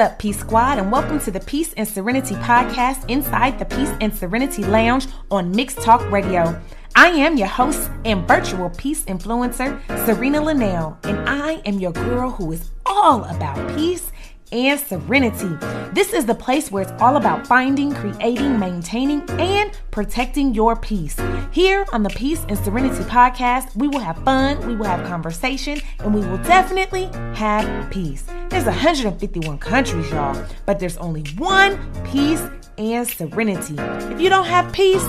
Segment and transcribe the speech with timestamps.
[0.00, 4.14] up, Peace Squad, and welcome to the Peace and Serenity podcast inside the Peace and
[4.14, 6.58] Serenity Lounge on Mixed Talk Radio.
[6.96, 12.30] I am your host and virtual peace influencer, Czarina Lynell, and I am your girl
[12.30, 14.10] who is all about peace
[14.52, 15.56] and serenity.
[15.92, 21.16] This is the place where it's all about finding, creating, maintaining, and protecting your peace.
[21.52, 25.80] Here on the Peace and Serenity podcast, we will have fun, we will have conversation,
[26.00, 28.24] and we will definitely have peace.
[28.48, 32.42] There's 151 countries, y'all, but there's only one peace
[32.78, 33.74] and serenity.
[34.12, 35.04] If you don't have peace,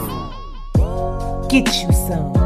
[1.50, 2.41] get you some.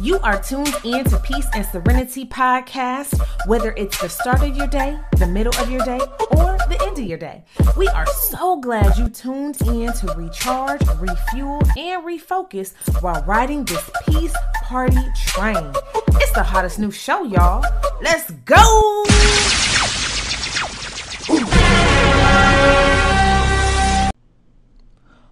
[0.00, 4.68] You are tuned in to Peace and Serenity podcast, whether it's the start of your
[4.68, 5.98] day, the middle of your day,
[6.30, 7.44] or the end of your day.
[7.76, 13.90] We are so glad you tuned in to recharge, refuel, and refocus while riding this
[14.06, 15.72] peace party train.
[16.20, 17.64] It's the hottest new show, y'all.
[18.00, 19.04] Let's go!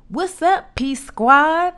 [0.08, 1.74] What's up, Peace Squad?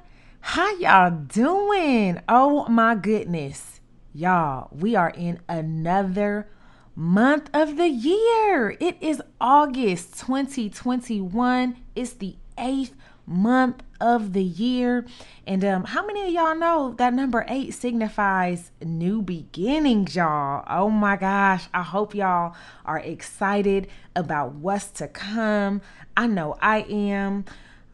[0.52, 2.22] How y'all doing?
[2.26, 3.82] Oh my goodness.
[4.14, 6.48] Y'all, we are in another
[6.96, 8.74] month of the year.
[8.80, 11.76] It is August 2021.
[11.94, 12.94] It's the eighth
[13.26, 15.04] month of the year.
[15.46, 20.64] And um, how many of y'all know that number eight signifies new beginnings, y'all?
[20.66, 21.68] Oh my gosh.
[21.74, 22.56] I hope y'all
[22.86, 25.82] are excited about what's to come.
[26.16, 27.44] I know I am.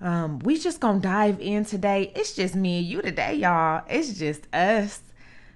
[0.01, 2.13] Um, we just gonna dive in today.
[2.15, 3.85] It's just me and you today, y'all.
[3.89, 5.01] It's just us.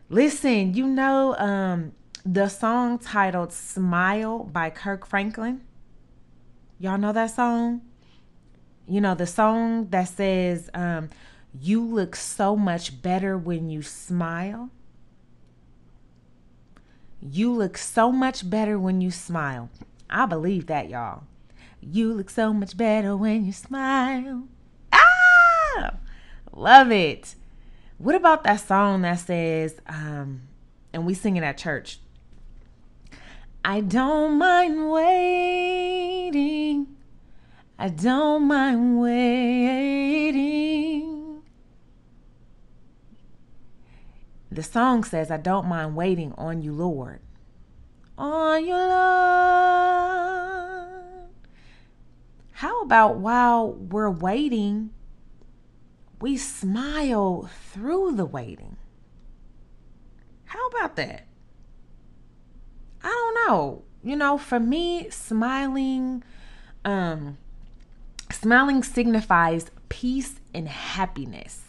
[0.08, 1.92] Listen, you know um
[2.24, 5.62] the song titled Smile by Kirk Franklin.
[6.78, 7.82] Y'all know that song?
[8.86, 11.10] You know, the song that says, um,
[11.58, 14.70] you look so much better when you smile.
[17.20, 19.70] You look so much better when you smile.
[20.08, 21.24] I believe that, y'all.
[21.80, 24.44] You look so much better when you smile.
[24.92, 25.94] Ah!
[26.52, 27.34] Love it.
[27.98, 30.42] What about that song that says, um,
[30.92, 32.00] and we sing it at church?
[33.64, 36.86] I don't mind waiting.
[37.78, 40.08] I don't mind waiting.
[44.50, 47.20] The song says, I don't mind waiting on you, Lord.
[48.16, 50.47] On you, Lord.
[52.58, 54.90] How about while we're waiting,
[56.20, 58.76] we smile through the waiting?
[60.46, 61.28] How about that?
[63.00, 63.84] I don't know.
[64.02, 66.24] You know, for me, smiling,
[66.84, 67.38] um,
[68.32, 71.62] smiling signifies peace and happiness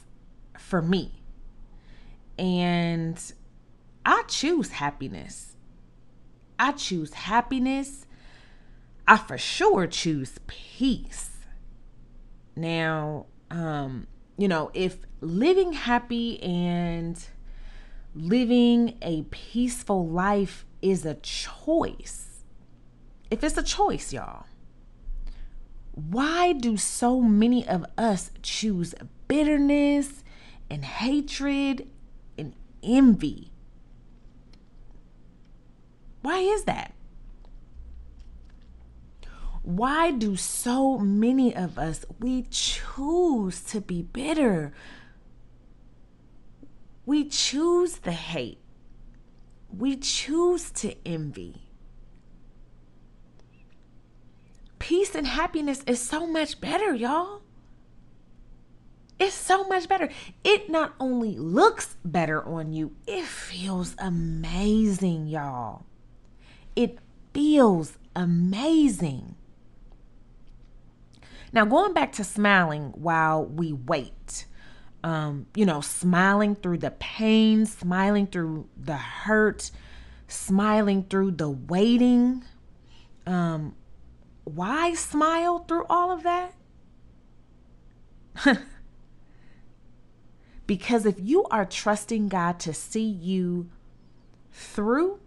[0.58, 1.22] for me.
[2.40, 3.22] And
[4.04, 5.56] I choose happiness.
[6.58, 8.08] I choose happiness.
[9.10, 11.32] I for sure choose peace.
[12.56, 14.06] Now, um,
[14.38, 17.20] you know, if living happy and
[18.14, 22.44] living a peaceful life is a choice,
[23.32, 24.46] if it's a choice, y'all,
[25.96, 28.94] why do so many of us choose
[29.28, 30.24] bitterness
[30.70, 31.90] and hatred
[32.38, 32.54] and
[32.84, 33.52] envy?
[36.22, 36.94] Why is that?
[39.64, 44.74] Why do so many of us we choose to be bitter?
[47.06, 48.60] We choose the hate.
[49.76, 51.64] We choose to envy.
[54.80, 57.42] Peace and happiness is so much better, y'all.
[59.20, 60.10] It's so much better.
[60.44, 65.84] It not only looks better on you, it feels amazing, y'all.
[66.76, 67.00] It
[67.34, 69.36] feels amazing.
[71.52, 74.46] Now, going back to smiling while we wait,
[75.04, 79.72] um, you know, smiling through the pain, smiling through the hurt,
[80.28, 82.44] smiling through the waiting.
[83.26, 83.76] Um,
[84.44, 86.54] why smile through all of that?
[90.68, 93.70] because if you are trusting God to see you
[94.52, 95.20] through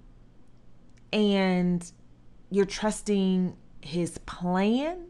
[1.12, 1.90] and
[2.50, 5.06] you're trusting His plan,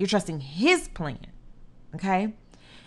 [0.00, 1.26] you're trusting His plan,
[1.94, 2.32] okay?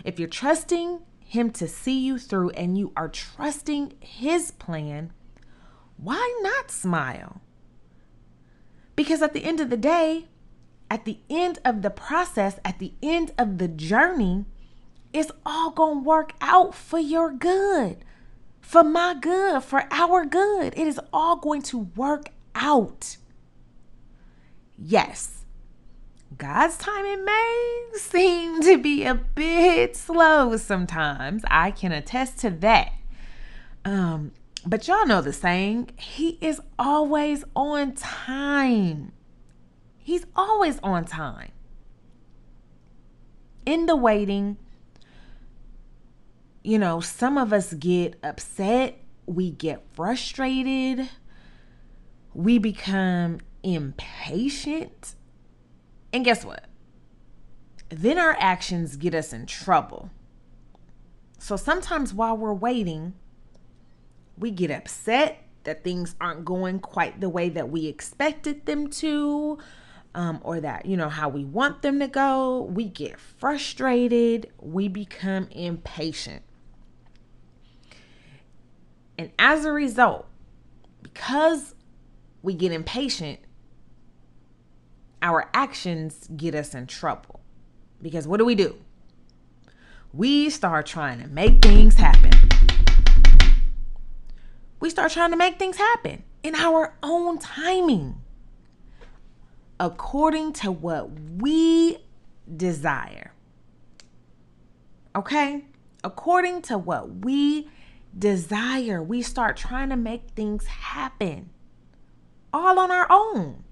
[0.03, 5.13] If you're trusting Him to see you through and you are trusting His plan,
[5.97, 7.39] why not smile?
[8.95, 10.25] Because at the end of the day,
[10.89, 14.45] at the end of the process, at the end of the journey,
[15.13, 18.03] it's all going to work out for your good,
[18.59, 20.73] for my good, for our good.
[20.75, 23.17] It is all going to work out.
[24.75, 25.42] Yes,
[26.37, 31.43] God's timing may seem to be a bit slow sometimes.
[31.49, 32.93] I can attest to that.
[33.85, 34.31] Um,
[34.65, 39.11] but y'all know the saying, He is always on time.
[39.97, 41.51] He's always on time.
[43.65, 44.57] In the waiting,
[46.63, 51.09] you know, some of us get upset, we get frustrated,
[52.33, 55.15] we become impatient.
[56.13, 56.65] And guess what?
[57.89, 60.11] Then our actions get us in trouble.
[61.39, 63.15] So sometimes while we're waiting,
[64.37, 69.57] we get upset that things aren't going quite the way that we expected them to
[70.15, 72.61] um, or that, you know, how we want them to go.
[72.61, 74.51] We get frustrated.
[74.59, 76.43] We become impatient.
[79.17, 80.27] And as a result,
[81.01, 81.75] because
[82.41, 83.39] we get impatient,
[85.23, 87.39] our actions get us in trouble.
[88.01, 88.75] Because what do we do?
[90.11, 92.31] We start trying to make things happen.
[94.81, 98.21] We start trying to make things happen in our own timing
[99.79, 101.09] according to what
[101.41, 101.97] we
[102.55, 103.33] desire.
[105.15, 105.63] Okay?
[106.03, 107.69] According to what we
[108.17, 111.49] desire, we start trying to make things happen
[112.51, 113.63] all on our own.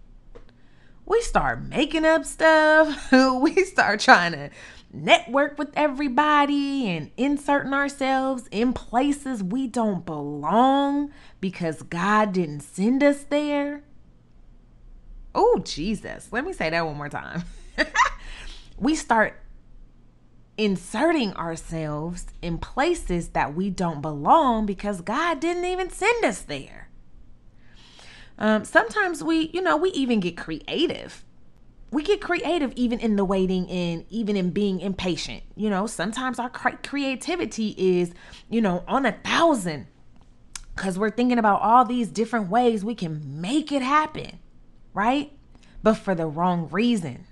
[1.11, 3.11] We start making up stuff.
[3.41, 4.49] we start trying to
[4.93, 11.11] network with everybody and inserting ourselves in places we don't belong
[11.41, 13.83] because God didn't send us there.
[15.35, 16.29] Oh, Jesus.
[16.31, 17.43] Let me say that one more time.
[18.77, 19.37] we start
[20.55, 26.87] inserting ourselves in places that we don't belong because God didn't even send us there.
[28.37, 31.23] Um, sometimes we, you know, we even get creative.
[31.91, 35.43] We get creative even in the waiting and even in being impatient.
[35.55, 38.13] You know, sometimes our creativity is,
[38.49, 39.87] you know, on a thousand
[40.75, 44.39] because we're thinking about all these different ways we can make it happen,
[44.93, 45.31] right?
[45.83, 47.27] But for the wrong reasons.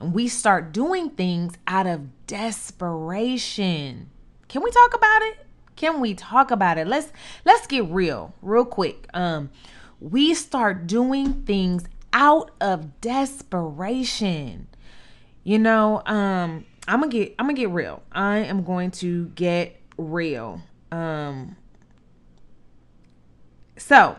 [0.00, 4.10] And we start doing things out of desperation.
[4.48, 5.46] Can we talk about it?
[5.76, 6.86] Can we talk about it?
[6.86, 7.12] Let's
[7.44, 9.08] let's get real, real quick.
[9.14, 9.50] Um
[10.00, 14.68] we start doing things out of desperation.
[15.44, 18.02] You know, um I'm to get I'm to get real.
[18.12, 20.62] I am going to get real.
[20.90, 21.56] Um
[23.78, 24.16] so,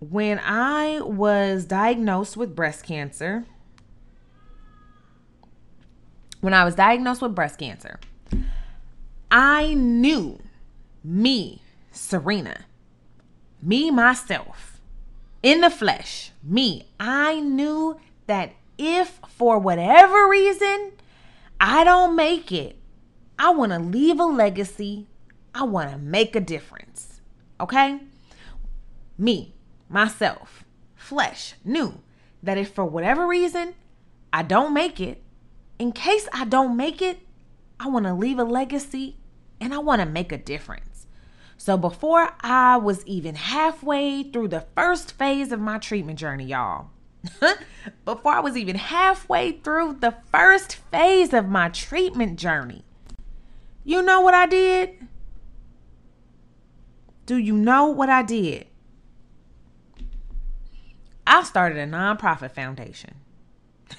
[0.00, 3.44] when I was diagnosed with breast cancer,
[6.40, 8.00] when I was diagnosed with breast cancer,
[9.30, 10.38] I knew
[11.04, 12.62] me, Czarina,
[13.62, 14.80] me, myself,
[15.42, 20.92] in the flesh, me, I knew that if for whatever reason
[21.60, 22.76] I don't make it,
[23.38, 25.06] I want to leave a legacy.
[25.54, 27.20] I want to make a difference.
[27.60, 28.00] Okay?
[29.16, 29.54] Me,
[29.88, 32.00] myself, flesh, knew
[32.42, 33.74] that if for whatever reason
[34.32, 35.22] I don't make it,
[35.78, 37.20] in case I don't make it,
[37.80, 39.16] I want to leave a legacy
[39.60, 40.87] and I want to make a difference.
[41.60, 46.90] So before I was even halfway through the first phase of my treatment journey, y'all,
[48.04, 52.84] before I was even halfway through the first phase of my treatment journey,
[53.84, 55.08] you know what I did?
[57.26, 58.68] Do you know what I did?
[61.26, 63.16] I started a nonprofit foundation.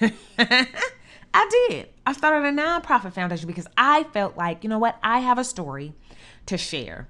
[0.00, 1.90] I did.
[2.06, 4.98] I started a nonprofit foundation because I felt like, you know what?
[5.02, 5.92] I have a story
[6.46, 7.06] to share.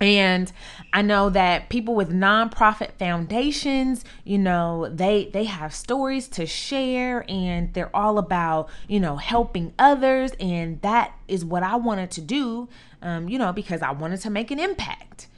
[0.00, 0.52] And
[0.92, 7.24] I know that people with nonprofit foundations, you know, they they have stories to share
[7.28, 12.20] and they're all about, you know, helping others and that is what I wanted to
[12.20, 12.68] do
[13.04, 15.28] um, you know, because I wanted to make an impact.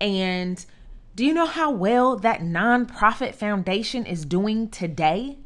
[0.00, 0.64] And
[1.16, 5.38] do you know how well that nonprofit foundation is doing today?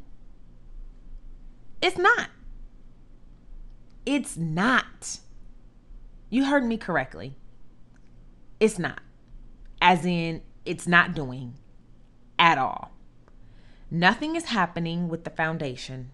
[1.81, 2.29] It's not.
[4.05, 5.19] It's not.
[6.29, 7.35] You heard me correctly.
[8.59, 9.01] It's not.
[9.81, 11.55] As in, it's not doing
[12.37, 12.91] at all.
[13.89, 16.11] Nothing is happening with the foundation.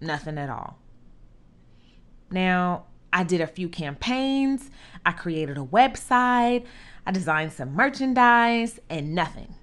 [0.00, 0.78] Nothing at all.
[2.30, 4.70] Now, I did a few campaigns,
[5.06, 6.66] I created a website,
[7.06, 9.54] I designed some merchandise, and nothing.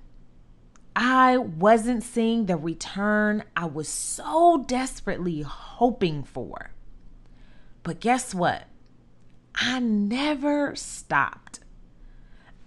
[0.95, 6.71] I wasn't seeing the return I was so desperately hoping for.
[7.83, 8.67] But guess what?
[9.55, 11.59] I never stopped.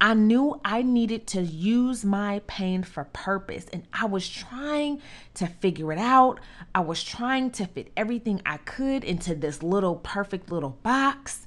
[0.01, 5.01] I knew I needed to use my pain for purpose, and I was trying
[5.35, 6.41] to figure it out.
[6.75, 11.47] I was trying to fit everything I could into this little perfect little box.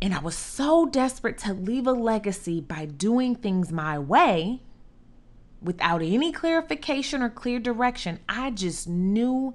[0.00, 4.62] And I was so desperate to leave a legacy by doing things my way
[5.60, 8.20] without any clarification or clear direction.
[8.28, 9.54] I just knew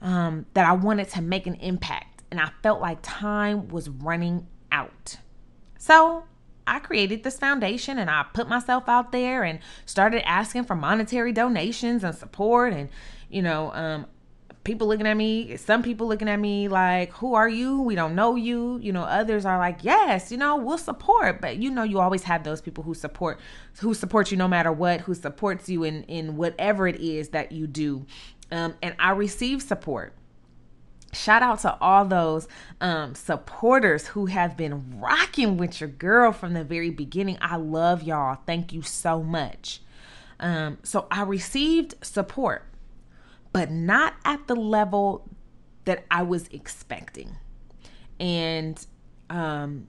[0.00, 4.46] um, that I wanted to make an impact, and I felt like time was running
[4.72, 5.18] out.
[5.78, 6.24] So
[6.66, 11.32] I created this foundation and I put myself out there and started asking for monetary
[11.32, 12.88] donations and support and
[13.28, 14.06] you know um,
[14.64, 17.80] people looking at me some people looking at me like who are you?
[17.80, 18.78] We don't know you.
[18.82, 21.40] You know others are like yes you know we'll support.
[21.40, 23.40] But you know you always have those people who support
[23.78, 27.52] who support you no matter what who supports you in in whatever it is that
[27.52, 28.06] you do.
[28.52, 30.12] Um, and i receive support
[31.12, 32.46] Shout out to all those
[32.80, 37.36] um, supporters who have been rocking with your girl from the very beginning.
[37.40, 38.38] I love y'all.
[38.46, 39.80] Thank you so much.
[40.38, 42.64] Um, so I received support,
[43.52, 45.28] but not at the level
[45.84, 47.36] that I was expecting.
[48.20, 48.84] And,
[49.28, 49.88] um,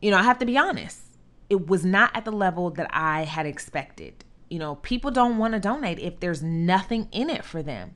[0.00, 1.00] you know, I have to be honest,
[1.48, 4.24] it was not at the level that I had expected.
[4.50, 7.94] You know, people don't want to donate if there's nothing in it for them,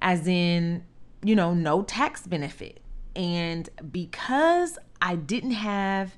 [0.00, 0.84] as in,
[1.26, 2.80] you know, no tax benefit.
[3.16, 6.16] And because I didn't have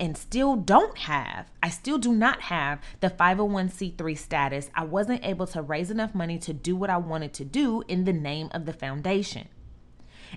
[0.00, 5.46] and still don't have, I still do not have the 501c3 status, I wasn't able
[5.48, 8.64] to raise enough money to do what I wanted to do in the name of
[8.64, 9.48] the foundation.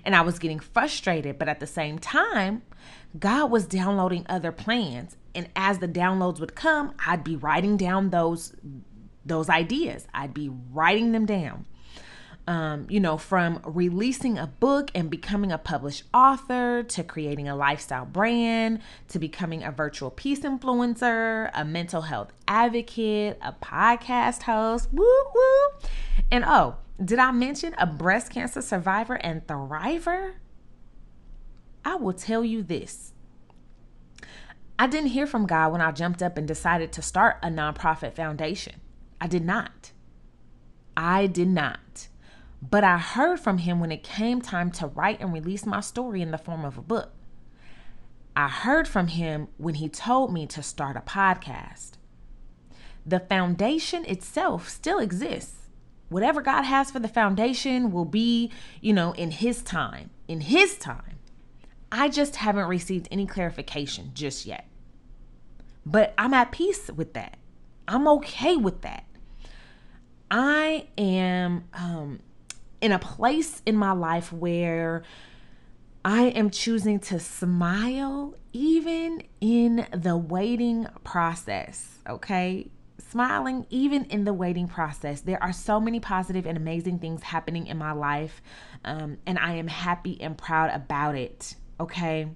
[0.04, 2.62] And I was getting frustrated, but at the same time,
[3.18, 5.16] God was downloading other plans.
[5.34, 8.54] And as the downloads would come, I'd be writing down those
[9.24, 10.06] those ideas.
[10.14, 11.66] I'd be writing them down
[12.46, 17.54] um, you know, from releasing a book and becoming a published author to creating a
[17.54, 24.88] lifestyle brand to becoming a virtual peace influencer, a mental health advocate, a podcast host,
[24.92, 25.04] woo
[25.34, 25.88] woo.
[26.30, 30.34] And oh, did I mention a breast cancer survivor and thriver?
[31.84, 33.12] I will tell you this.
[34.78, 38.14] I didn't hear from God when I jumped up and decided to start a nonprofit
[38.14, 38.80] foundation.
[39.20, 39.92] I did not.
[40.96, 42.08] I did not.
[42.62, 46.20] But I heard from him when it came time to write and release my story
[46.20, 47.12] in the form of a book.
[48.36, 51.92] I heard from him when he told me to start a podcast.
[53.04, 55.56] The foundation itself still exists.
[56.10, 58.50] Whatever God has for the foundation will be,
[58.80, 60.10] you know, in his time.
[60.28, 61.18] In his time.
[61.90, 64.66] I just haven't received any clarification just yet.
[65.86, 67.36] But I'm at peace with that.
[67.88, 69.04] I'm okay with that.
[70.30, 72.20] I am um
[72.80, 75.02] in a place in my life where
[76.04, 82.68] I am choosing to smile even in the waiting process, okay?
[82.98, 85.20] Smiling even in the waiting process.
[85.20, 88.40] There are so many positive and amazing things happening in my life,
[88.84, 92.28] um, and I am happy and proud about it, okay?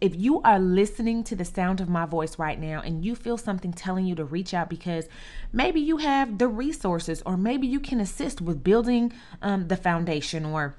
[0.00, 3.36] If you are listening to the sound of my voice right now and you feel
[3.36, 5.06] something telling you to reach out because
[5.52, 10.44] maybe you have the resources or maybe you can assist with building um, the foundation
[10.46, 10.74] or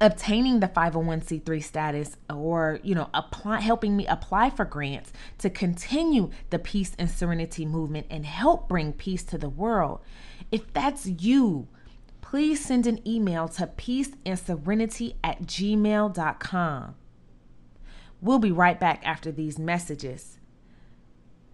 [0.00, 6.30] obtaining the 501c3 status or you know apply helping me apply for grants to continue
[6.50, 10.00] the peace and serenity movement and help bring peace to the world.
[10.50, 11.68] If that's you
[12.20, 16.94] please send an email to peace and serenity at gmail.com
[18.20, 20.38] We'll be right back after these messages.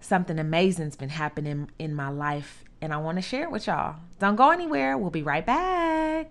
[0.00, 3.97] something amazing's been happening in my life, and I want to share it with y'all.
[4.18, 4.99] Don't go anywhere.
[4.99, 6.28] We'll be right back.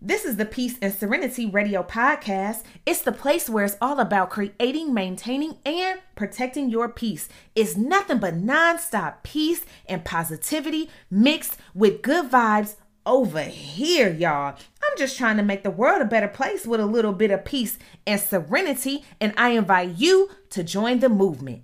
[0.00, 2.62] This is the Peace and Serenity Radio Podcast.
[2.86, 7.28] It's the place where it's all about creating, maintaining, and protecting your peace.
[7.56, 12.76] It's nothing but nonstop peace and positivity mixed with good vibes
[13.08, 14.54] over here, y'all.
[14.54, 17.44] I'm just trying to make the world a better place with a little bit of
[17.44, 21.62] peace and serenity, and I invite you to join the movement.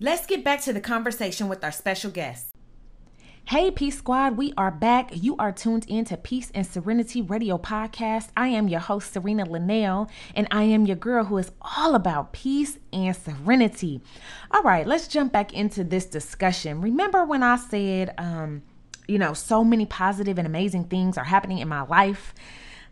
[0.00, 2.48] Let's get back to the conversation with our special guest.
[3.46, 5.10] Hey, Peace Squad, we are back.
[5.12, 8.30] You are tuned in to Peace and Serenity Radio Podcast.
[8.36, 12.32] I am your host, Czarina Lynell, and I am your girl who is all about
[12.32, 14.00] peace and serenity.
[14.50, 16.80] All right, let's jump back into this discussion.
[16.80, 18.62] Remember when I said, um,
[19.06, 22.34] you know, so many positive and amazing things are happening in my life?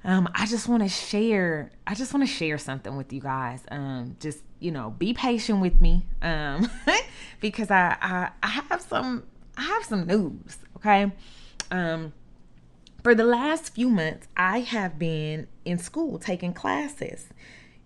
[0.04, 1.70] Um, I just want to share.
[1.86, 3.62] I just want to share something with you guys.
[3.70, 6.68] Um, just you know, be patient with me, um,
[7.40, 9.24] because I, I I have some
[9.56, 11.12] I have some news, okay?
[11.70, 12.12] Um,
[13.02, 17.28] for the last few months, I have been in school taking classes,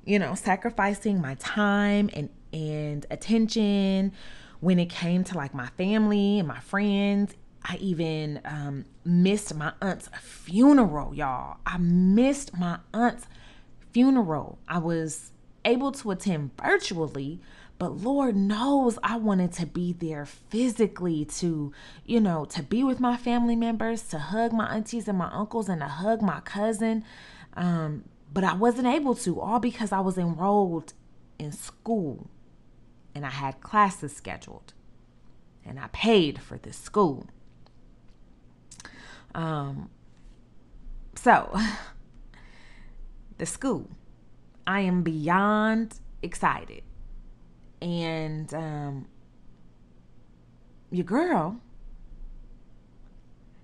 [0.05, 4.13] you know, sacrificing my time and and attention
[4.61, 7.35] when it came to like my family and my friends.
[7.69, 11.57] I even um, missed my aunt's funeral, y'all.
[11.67, 13.27] I missed my aunt's
[13.93, 14.61] funeral.
[14.69, 15.33] I was
[15.65, 17.41] able to attend virtually,
[17.79, 21.73] but Lord knows I wanted to be there physically to,
[22.05, 25.69] you know, to be with my family members, to hug my aunties and my uncles,
[25.69, 27.05] and to hug my cousin.
[27.55, 30.93] Um, but I wasn't able to, all because I was enrolled
[31.37, 32.31] in school
[33.13, 34.73] and I had classes scheduled
[35.65, 37.27] and I paid for this school.
[39.37, 39.91] Um,
[41.15, 41.57] so,
[43.39, 43.89] the school,
[44.67, 46.83] I am beyond excited
[47.81, 49.07] and um,
[50.91, 51.61] your girl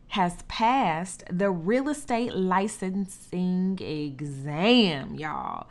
[0.09, 5.69] has passed the real estate licensing exam, y'all.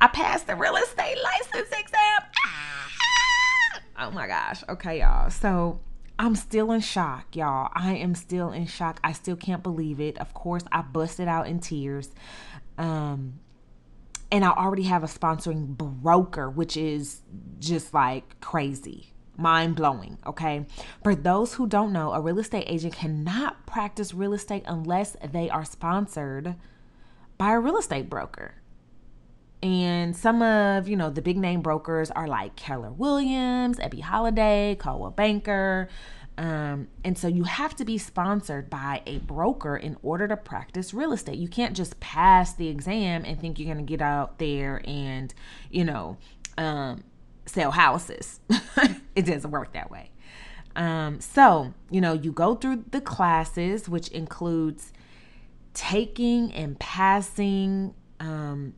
[0.00, 2.22] I passed the real estate license exam.
[2.46, 3.80] Ah!
[4.00, 4.64] Oh my gosh.
[4.68, 5.30] Okay, y'all.
[5.30, 5.78] So
[6.22, 7.68] I'm still in shock, y'all.
[7.74, 9.00] I am still in shock.
[9.02, 10.16] I still can't believe it.
[10.18, 12.10] Of course, I busted out in tears.
[12.78, 13.40] Um,
[14.30, 17.22] and I already have a sponsoring broker, which is
[17.58, 20.16] just like crazy, mind blowing.
[20.24, 20.64] Okay.
[21.02, 25.50] For those who don't know, a real estate agent cannot practice real estate unless they
[25.50, 26.54] are sponsored
[27.36, 28.61] by a real estate broker.
[29.62, 34.76] And some of, you know, the big name brokers are like Keller Williams, Ebby Halliday,
[34.80, 35.88] Coldwell Banker,
[36.38, 40.94] um, and so you have to be sponsored by a broker in order to practice
[40.94, 41.36] real estate.
[41.36, 45.32] You can't just pass the exam and think you're going to get out there and,
[45.70, 46.16] you know,
[46.56, 47.04] um,
[47.44, 48.40] sell houses.
[49.14, 50.10] it doesn't work that way.
[50.74, 54.92] Um, so, you know, you go through the classes, which includes
[55.74, 58.72] taking and passing um,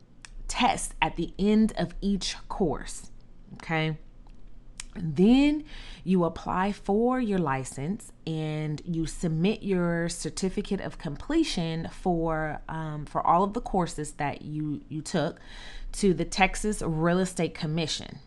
[0.47, 3.11] tests at the end of each course.
[3.53, 3.97] Okay.
[4.97, 5.65] Then
[6.05, 13.25] you apply for your license and you submit your certificate of completion for um, for
[13.25, 15.39] all of the courses that you you took
[15.93, 18.19] to the Texas Real Estate Commission.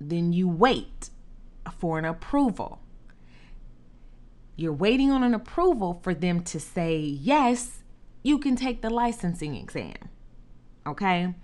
[0.00, 1.10] Then you wait
[1.78, 2.80] for an approval.
[4.56, 7.82] You're waiting on an approval for them to say yes,
[8.22, 10.08] you can take the licensing exam.
[10.86, 11.34] Okay?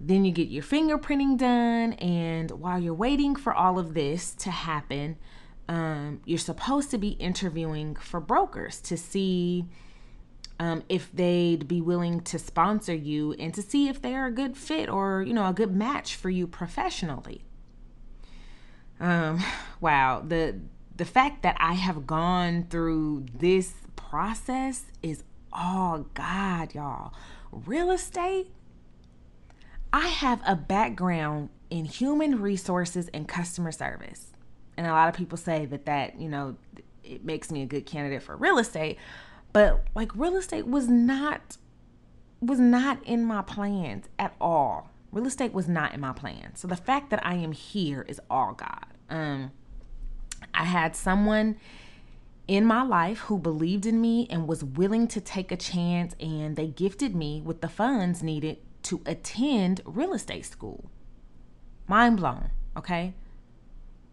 [0.00, 4.50] Then you get your fingerprinting done, and while you're waiting for all of this to
[4.50, 5.16] happen,
[5.68, 9.66] um, you're supposed to be interviewing for brokers to see
[10.58, 14.56] um, if they'd be willing to sponsor you and to see if they're a good
[14.56, 17.42] fit or you know a good match for you professionally.
[19.00, 19.42] Um,
[19.80, 20.60] wow the
[20.96, 27.12] the fact that I have gone through this process is all God, y'all.
[27.52, 28.48] Real estate
[29.92, 34.32] I have a background in human resources and customer service.
[34.76, 36.56] And a lot of people say that that, you know,
[37.04, 38.96] it makes me a good candidate for real estate,
[39.52, 41.58] but like real estate was not
[42.40, 44.90] was not in my plans at all.
[45.12, 46.58] Real estate was not in my plans.
[46.58, 48.86] So the fact that I am here is all God.
[49.10, 49.52] Um
[50.54, 51.56] I had someone
[52.48, 56.56] in my life who believed in me and was willing to take a chance and
[56.56, 60.90] they gifted me with the funds needed to attend real estate school.
[61.86, 63.14] Mind blown, okay?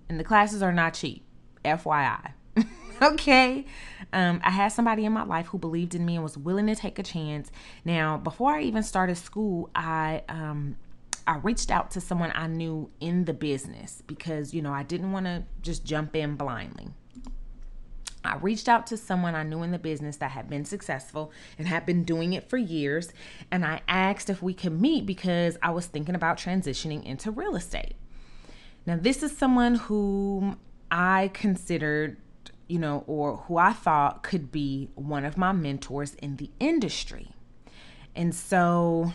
[0.07, 1.23] And the classes are not cheap,
[1.65, 2.33] FYI.
[3.01, 3.65] okay?
[4.13, 6.75] Um, I had somebody in my life who believed in me and was willing to
[6.75, 7.51] take a chance.
[7.83, 10.75] Now, before I even started school, I um,
[11.27, 15.11] I reached out to someone I knew in the business because, you know, I didn't
[15.11, 16.87] want to just jump in blindly.
[18.29, 21.67] I reached out to someone I knew in the business that had been successful and
[21.67, 23.11] had been doing it for years.
[23.51, 27.55] And I asked if we could meet because I was thinking about transitioning into real
[27.55, 27.95] estate.
[28.85, 30.59] Now, this is someone whom
[30.91, 32.17] I considered,
[32.67, 37.31] you know, or who I thought could be one of my mentors in the industry.
[38.15, 39.13] And so,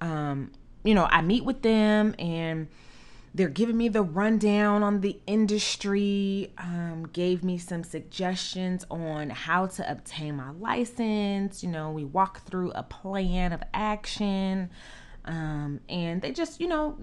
[0.00, 0.52] um,
[0.84, 2.68] you know, I meet with them and
[3.32, 9.66] they're giving me the rundown on the industry, um, gave me some suggestions on how
[9.66, 11.62] to obtain my license.
[11.62, 14.70] You know, we walk through a plan of action.
[15.24, 16.96] Um, and they just, you know,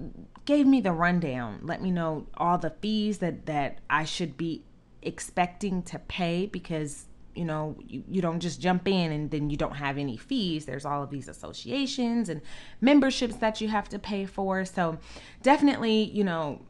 [0.45, 4.63] gave me the rundown, let me know all the fees that, that I should be
[5.01, 7.05] expecting to pay because
[7.37, 10.65] you know you, you don't just jump in and then you don't have any fees.
[10.65, 12.41] There's all of these associations and
[12.81, 14.65] memberships that you have to pay for.
[14.65, 14.97] So
[15.43, 16.61] definitely you know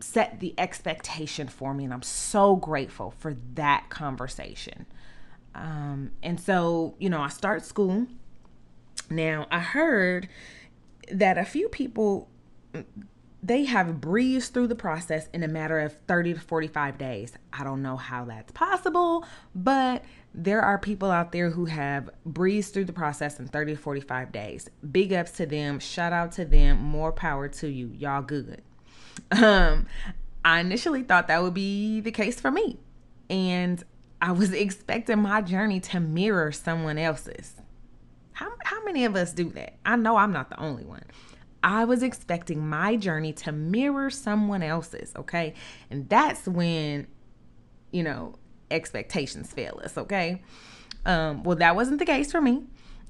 [0.00, 4.86] set the expectation for me and i'm so grateful for that conversation.
[5.54, 8.06] Um, and so you know i start school.
[9.10, 10.28] Now i heard
[11.10, 12.28] that a few people
[13.44, 17.34] they have breezed through the process in a matter of 30 to 45 days.
[17.52, 20.02] I don't know how that's possible, but
[20.32, 24.32] there are people out there who have breezed through the process in 30 to 45
[24.32, 24.70] days.
[24.90, 25.78] Big ups to them.
[25.78, 26.78] Shout out to them.
[26.78, 27.92] More power to you.
[27.94, 28.62] Y'all good.
[29.30, 29.88] Um,
[30.42, 32.78] I initially thought that would be the case for me.
[33.28, 33.84] And
[34.22, 37.52] I was expecting my journey to mirror someone else's.
[38.32, 39.74] How, how many of us do that?
[39.84, 41.04] I know I'm not the only one.
[41.64, 45.54] I was expecting my journey to mirror someone else's, okay?
[45.90, 47.06] And that's when,
[47.90, 48.34] you know,
[48.70, 50.42] expectations fail us, okay?
[51.06, 52.64] Um, well, that wasn't the case for me.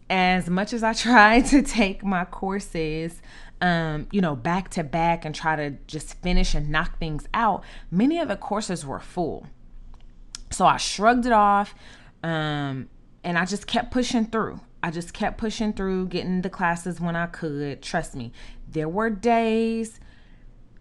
[0.08, 3.20] As much as I tried to take my courses,
[3.60, 7.64] um, you know, back to back and try to just finish and knock things out,
[7.90, 9.48] many of the courses were full.
[10.52, 11.74] So I shrugged it off
[12.22, 12.88] um,
[13.24, 14.60] and I just kept pushing through.
[14.84, 17.80] I just kept pushing through, getting the classes when I could.
[17.80, 18.32] Trust me,
[18.68, 19.98] there were days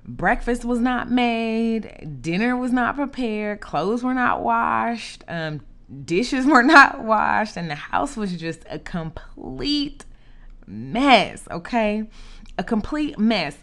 [0.05, 5.61] breakfast was not made, dinner was not prepared, clothes were not washed, um,
[6.03, 10.03] dishes were not washed, and the house was just a complete
[10.67, 11.47] mess.
[11.49, 12.03] Okay,
[12.57, 13.57] a complete mess.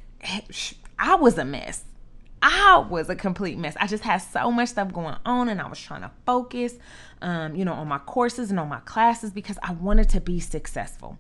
[0.98, 1.85] I was a mess.
[2.42, 3.76] I was a complete mess.
[3.79, 6.74] I just had so much stuff going on and I was trying to focus,
[7.20, 10.40] um, you know, on my courses and on my classes because I wanted to be
[10.40, 11.18] successful.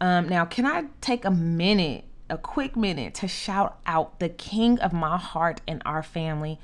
[0.00, 4.78] Um, now, can I take a minute, a quick minute to shout out the king
[4.78, 6.60] of my heart and our family?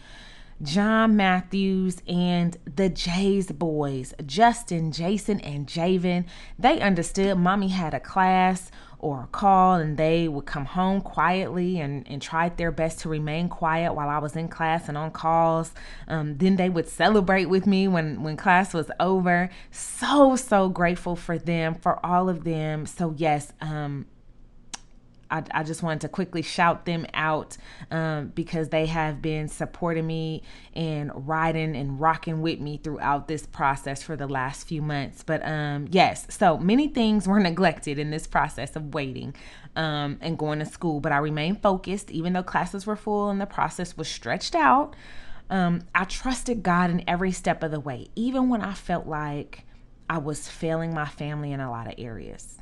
[0.62, 6.26] John Matthews and the Jays boys, Justin, Jason, and Javen.
[6.58, 11.80] They understood mommy had a class or a call and they would come home quietly
[11.80, 15.10] and, and tried their best to remain quiet while I was in class and on
[15.10, 15.72] calls.
[16.06, 19.48] Um, then they would celebrate with me when, when class was over.
[19.70, 22.84] So, so grateful for them, for all of them.
[22.84, 24.06] So, yes, um,
[25.30, 27.56] I, I just wanted to quickly shout them out
[27.90, 30.42] um, because they have been supporting me
[30.74, 35.22] and riding and rocking with me throughout this process for the last few months.
[35.22, 39.34] But um, yes, so many things were neglected in this process of waiting
[39.76, 43.40] um, and going to school, but I remained focused even though classes were full and
[43.40, 44.94] the process was stretched out.
[45.48, 49.64] Um, I trusted God in every step of the way, even when I felt like
[50.08, 52.58] I was failing my family in a lot of areas.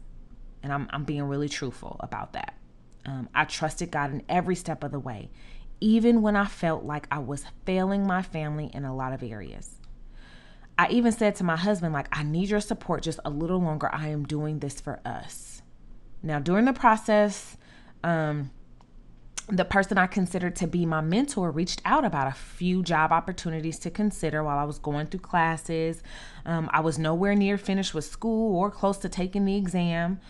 [0.63, 2.58] And I'm, I'm being really truthful about that.
[3.07, 5.31] Um, I trusted God in every step of the way,
[5.81, 9.77] even when I felt like I was failing my family in a lot of areas.
[10.77, 13.93] I even said to my husband, like, I need your support just a little longer.
[13.93, 15.63] I am doing this for us.
[16.23, 17.57] Now, during the process,
[18.05, 18.51] um,
[19.49, 23.79] the person I considered to be my mentor reached out about a few job opportunities
[23.81, 26.03] to consider while I was going through classes.
[26.45, 30.21] Um, I was nowhere near finished with school or close to taking the exam.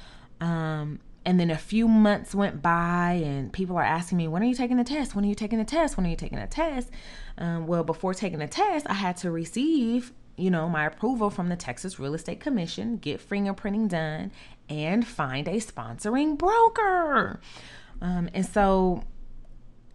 [0.40, 4.46] Um, and then a few months went by, and people are asking me, When are
[4.46, 5.14] you taking the test?
[5.14, 5.98] When are you taking the test?
[5.98, 6.88] When are you taking the test?
[7.36, 11.50] Um, well, before taking the test, I had to receive, you know, my approval from
[11.50, 14.32] the Texas Real Estate Commission, get fingerprinting done,
[14.70, 17.40] and find a sponsoring broker.
[18.00, 19.02] Um, and so,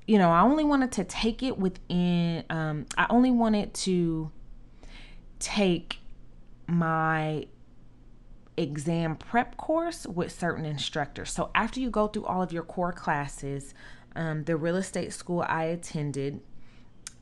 [0.06, 4.30] you know, I only wanted to take it within, um, I only wanted to
[5.40, 5.98] take
[6.68, 7.48] my
[8.58, 11.32] exam prep course with certain instructors.
[11.32, 13.74] So after you go through all of your core classes,
[14.16, 16.42] um, the real estate school I attended,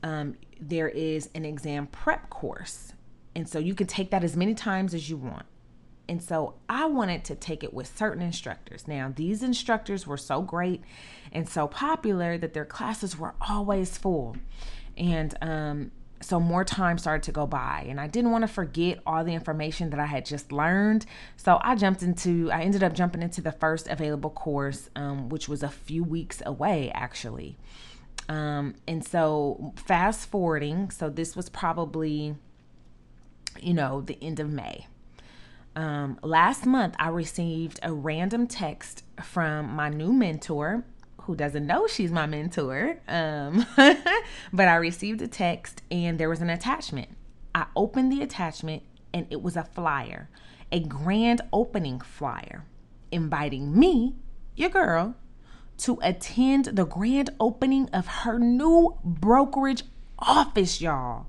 [0.03, 2.93] um, there is an exam prep course.
[3.35, 5.45] And so you can take that as many times as you want.
[6.09, 8.85] And so I wanted to take it with certain instructors.
[8.87, 10.83] Now, these instructors were so great
[11.31, 14.35] and so popular that their classes were always full.
[14.97, 15.91] And um,
[16.21, 19.33] so more time started to go by and i didn't want to forget all the
[19.33, 21.05] information that i had just learned.
[21.35, 25.49] So i jumped into i ended up jumping into the first available course um, which
[25.49, 27.57] was a few weeks away actually.
[28.29, 32.35] Um, and so fast forwarding so this was probably
[33.59, 34.87] you know the end of may.
[35.75, 40.85] Um, last month i received a random text from my new mentor
[41.25, 42.99] who doesn't know she's my mentor.
[43.07, 47.09] Um, but I received a text and there was an attachment.
[47.53, 50.29] I opened the attachment and it was a flyer,
[50.71, 52.65] a grand opening flyer,
[53.11, 54.15] inviting me,
[54.55, 55.15] your girl,
[55.79, 59.83] to attend the grand opening of her new brokerage
[60.19, 61.27] office, y'all.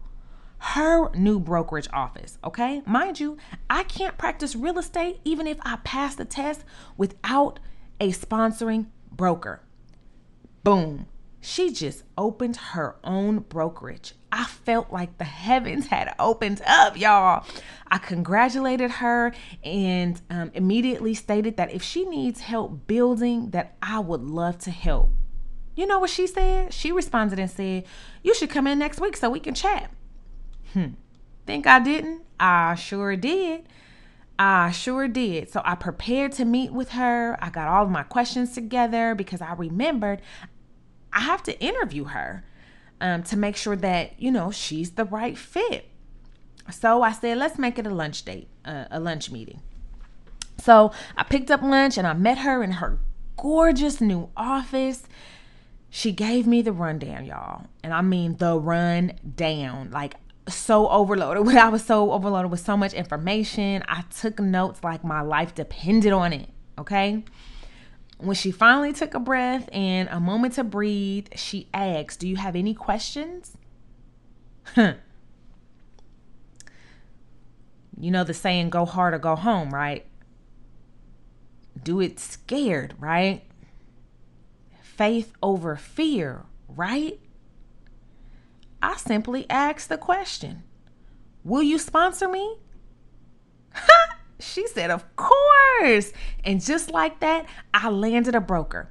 [0.58, 2.82] Her new brokerage office, okay?
[2.86, 3.36] Mind you,
[3.68, 6.64] I can't practice real estate even if I pass the test
[6.96, 7.58] without
[8.00, 9.62] a sponsoring broker.
[10.64, 11.06] Boom.
[11.40, 14.14] She just opened her own brokerage.
[14.30, 17.44] I felt like the heavens had opened up, y'all.
[17.88, 19.32] I congratulated her
[19.64, 24.70] and um, immediately stated that if she needs help building, that I would love to
[24.70, 25.10] help.
[25.74, 26.72] You know what she said?
[26.72, 27.84] She responded and said,
[28.22, 29.90] "You should come in next week so we can chat."
[30.72, 30.94] Hmm.
[31.46, 32.22] Think I didn't?
[32.38, 33.66] I sure did.
[34.38, 35.50] I sure did.
[35.50, 37.36] So I prepared to meet with her.
[37.40, 40.20] I got all of my questions together because I remembered
[41.12, 42.44] I have to interview her
[43.00, 45.88] um, to make sure that, you know, she's the right fit.
[46.70, 49.60] So I said, let's make it a lunch date, uh, a lunch meeting.
[50.58, 52.98] So I picked up lunch and I met her in her
[53.36, 55.02] gorgeous new office.
[55.90, 57.66] She gave me the rundown, y'all.
[57.82, 59.90] And I mean the rundown.
[59.90, 60.14] Like
[60.48, 61.56] so overloaded.
[61.56, 63.82] I was so overloaded with so much information.
[63.88, 66.48] I took notes like my life depended on it.
[66.78, 67.24] Okay.
[68.22, 72.36] When she finally took a breath and a moment to breathe, she asked, Do you
[72.36, 73.56] have any questions?
[74.74, 74.94] Huh.
[77.98, 80.04] You know the saying, go hard or go home, right?
[81.80, 83.44] Do it scared, right?
[84.82, 87.20] Faith over fear, right?
[88.82, 90.64] I simply asked the question
[91.44, 92.56] Will you sponsor me?
[94.42, 96.12] She said, Of course.
[96.44, 98.90] And just like that, I landed a broker.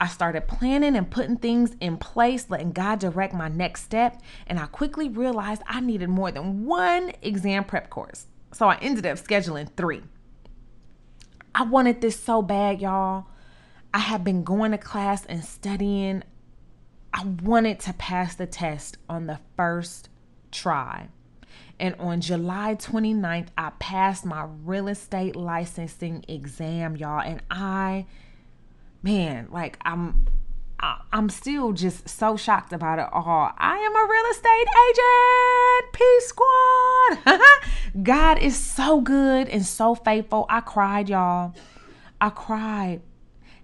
[0.00, 4.20] I started planning and putting things in place, letting God direct my next step.
[4.46, 8.26] And I quickly realized I needed more than one exam prep course.
[8.52, 10.02] So I ended up scheduling three.
[11.54, 13.26] I wanted this so bad, y'all.
[13.92, 16.22] I had been going to class and studying.
[17.12, 20.08] I wanted to pass the test on the first
[20.50, 21.08] try.
[21.80, 27.22] And on July 29th, I passed my real estate licensing exam, y'all.
[27.22, 28.04] And I,
[29.02, 30.26] man, like I'm
[30.78, 33.52] I, am still just so shocked about it all.
[33.56, 35.92] I am a real estate agent.
[35.94, 37.40] Peace squad.
[38.02, 40.44] God is so good and so faithful.
[40.50, 41.54] I cried, y'all.
[42.20, 43.00] I cried.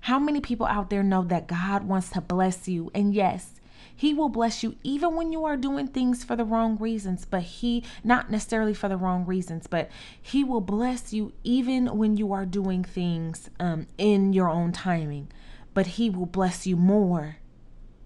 [0.01, 2.91] How many people out there know that God wants to bless you?
[2.95, 3.56] And yes,
[3.97, 7.43] he will bless you even when you are doing things for the wrong reasons, but
[7.43, 12.33] He, not necessarily for the wrong reasons, but He will bless you even when you
[12.35, 15.29] are doing things um, in your own timing.
[15.73, 17.39] But He will bless you more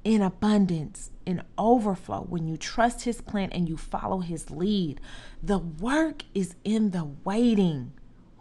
[0.05, 5.01] in abundance, in overflow when you trust His plan and you follow His lead.
[5.43, 7.93] The work is in the waiting.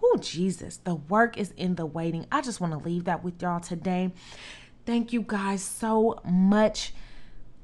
[0.03, 2.27] Oh, Jesus, the work is in the waiting.
[2.31, 4.13] I just want to leave that with y'all today.
[4.85, 6.93] Thank you guys so much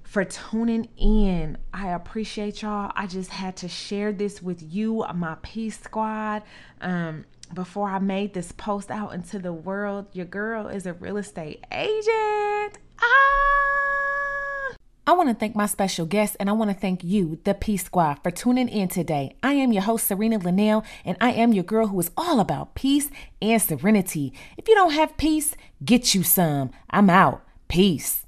[0.05, 1.57] for tuning in.
[1.73, 2.91] I appreciate y'all.
[2.95, 6.43] I just had to share this with you, my Peace Squad.
[6.79, 11.17] Um, before I made this post out into the world, your girl is a real
[11.17, 12.77] estate agent.
[13.01, 14.75] Ah!
[15.07, 17.83] I want to thank my special guest and I want to thank you, the Peace
[17.83, 19.35] Squad, for tuning in today.
[19.43, 22.73] I am your host, Czarina Lynell, and I am your girl who is all about
[22.73, 23.09] peace
[23.41, 24.33] and serenity.
[24.57, 26.71] If you don't have peace, get you some.
[26.89, 27.43] I'm out.
[27.67, 28.24] Peace.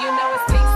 [0.00, 0.71] You know it's peace.